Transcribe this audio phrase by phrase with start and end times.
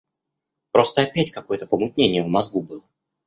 [0.71, 2.81] Просто опять какое-то помутнение в мозгу было.